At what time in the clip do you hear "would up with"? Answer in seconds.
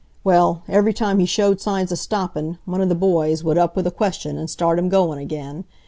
3.43-3.85